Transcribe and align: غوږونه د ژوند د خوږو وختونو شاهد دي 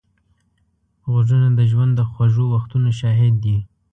غوږونه 1.11 1.49
د 1.59 1.61
ژوند 1.71 1.91
د 1.95 2.01
خوږو 2.11 2.45
وختونو 2.53 2.89
شاهد 2.99 3.33
دي 3.43 3.57